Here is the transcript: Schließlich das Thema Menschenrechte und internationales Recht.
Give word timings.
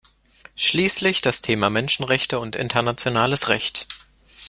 Schließlich 0.55 1.21
das 1.21 1.41
Thema 1.43 1.69
Menschenrechte 1.69 2.39
und 2.39 2.55
internationales 2.55 3.49
Recht. 3.49 3.85